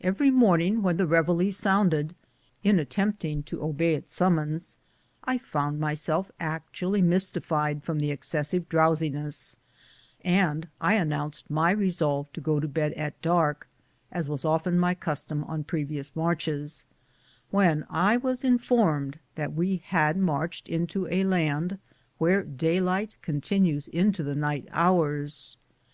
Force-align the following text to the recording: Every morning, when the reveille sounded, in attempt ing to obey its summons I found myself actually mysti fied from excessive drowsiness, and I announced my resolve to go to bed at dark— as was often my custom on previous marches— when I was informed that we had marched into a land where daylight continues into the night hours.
Every 0.00 0.30
morning, 0.30 0.80
when 0.82 0.96
the 0.96 1.06
reveille 1.06 1.52
sounded, 1.52 2.14
in 2.62 2.78
attempt 2.78 3.26
ing 3.26 3.42
to 3.42 3.62
obey 3.62 3.92
its 3.94 4.14
summons 4.14 4.78
I 5.24 5.36
found 5.36 5.78
myself 5.78 6.30
actually 6.40 7.02
mysti 7.02 7.40
fied 7.44 7.82
from 7.82 8.00
excessive 8.00 8.70
drowsiness, 8.70 9.58
and 10.24 10.68
I 10.80 10.94
announced 10.94 11.50
my 11.50 11.72
resolve 11.72 12.32
to 12.32 12.40
go 12.40 12.58
to 12.58 12.66
bed 12.66 12.94
at 12.94 13.20
dark— 13.20 13.68
as 14.10 14.30
was 14.30 14.46
often 14.46 14.78
my 14.78 14.94
custom 14.94 15.44
on 15.44 15.62
previous 15.62 16.16
marches— 16.16 16.86
when 17.50 17.84
I 17.90 18.16
was 18.16 18.44
informed 18.44 19.18
that 19.34 19.52
we 19.52 19.82
had 19.84 20.16
marched 20.16 20.70
into 20.70 21.06
a 21.08 21.24
land 21.24 21.78
where 22.16 22.42
daylight 22.42 23.18
continues 23.20 23.88
into 23.88 24.22
the 24.22 24.34
night 24.34 24.66
hours. 24.72 25.58